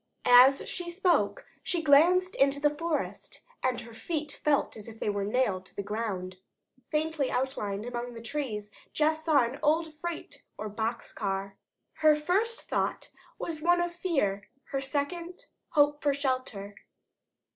As 0.25 0.67
she 0.67 0.89
spoke 0.89 1.45
she 1.61 1.83
glanced 1.83 2.33
into 2.37 2.59
the 2.59 2.71
forest, 2.75 3.43
and 3.61 3.81
her 3.81 3.93
feet 3.93 4.31
felt 4.43 4.75
as 4.75 4.87
if 4.87 4.99
they 4.99 5.11
were 5.11 5.23
nailed 5.23 5.63
to 5.67 5.75
the 5.75 5.83
ground. 5.83 6.37
She 6.37 6.39
could 6.39 6.47
not 6.47 6.49
stir. 6.55 6.83
Faintly 6.89 7.29
outlined 7.31 7.85
among 7.85 8.13
the 8.15 8.21
trees, 8.23 8.71
Jess 8.93 9.23
saw 9.23 9.43
an 9.43 9.59
old 9.61 9.93
freight 9.93 10.41
or 10.57 10.69
box 10.69 11.13
car. 11.13 11.55
Her 11.97 12.15
first 12.15 12.63
thought 12.67 13.11
was 13.37 13.61
one 13.61 13.79
of 13.79 13.93
fear; 13.93 14.49
her 14.71 14.81
second, 14.81 15.45
hope 15.73 16.01
for 16.01 16.15
shelter. 16.15 16.73